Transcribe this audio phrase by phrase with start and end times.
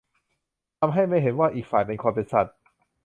[0.79, 2.57] ทำให้ไม่เห็นว่าอีกฝ่ายเป็นคน เป็นสัตว์